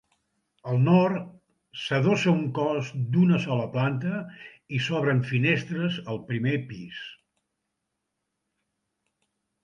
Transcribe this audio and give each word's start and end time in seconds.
Al 0.69 0.77
nord 0.83 1.17
s'adossa 1.81 2.29
un 2.31 2.45
cos 2.59 2.87
d'una 3.15 3.37
sola 3.43 3.67
planta 3.75 4.21
i 4.77 4.79
s'obren 4.85 5.21
finestres 5.33 5.99
al 6.15 6.19
primer 6.31 6.55
pis. 6.71 7.03